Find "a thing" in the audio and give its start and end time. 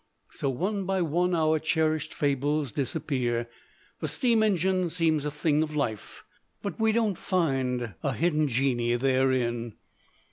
5.25-5.61